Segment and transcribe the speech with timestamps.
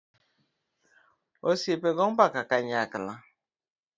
[1.49, 3.13] Osiepe go mbaka kanayakla